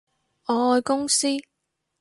[0.47, 1.27] 我愛公司